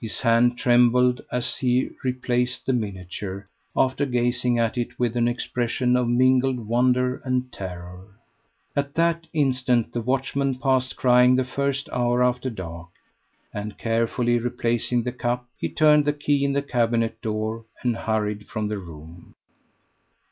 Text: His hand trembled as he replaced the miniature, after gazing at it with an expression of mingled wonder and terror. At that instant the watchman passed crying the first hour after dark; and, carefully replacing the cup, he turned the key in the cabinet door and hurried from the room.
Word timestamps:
His 0.00 0.22
hand 0.22 0.58
trembled 0.58 1.22
as 1.30 1.58
he 1.58 1.90
replaced 2.02 2.66
the 2.66 2.72
miniature, 2.72 3.46
after 3.76 4.04
gazing 4.04 4.58
at 4.58 4.76
it 4.76 4.98
with 4.98 5.16
an 5.16 5.28
expression 5.28 5.94
of 5.96 6.08
mingled 6.08 6.58
wonder 6.66 7.22
and 7.24 7.52
terror. 7.52 8.08
At 8.74 8.94
that 8.96 9.28
instant 9.32 9.92
the 9.92 10.00
watchman 10.00 10.56
passed 10.56 10.96
crying 10.96 11.36
the 11.36 11.44
first 11.44 11.88
hour 11.92 12.20
after 12.20 12.50
dark; 12.50 12.88
and, 13.54 13.78
carefully 13.78 14.40
replacing 14.40 15.04
the 15.04 15.12
cup, 15.12 15.46
he 15.56 15.68
turned 15.68 16.04
the 16.04 16.14
key 16.14 16.44
in 16.44 16.52
the 16.52 16.62
cabinet 16.62 17.22
door 17.22 17.64
and 17.84 17.94
hurried 17.96 18.48
from 18.48 18.66
the 18.66 18.78
room. 18.78 19.36